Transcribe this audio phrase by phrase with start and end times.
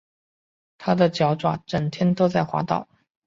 [0.79, 2.87] 他的脚爪整天都在滑倒